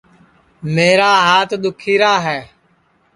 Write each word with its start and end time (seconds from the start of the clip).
میرا 0.73 1.11
ہات 1.27 1.49
دُؔکھی 1.63 1.93
راہے 2.01 2.39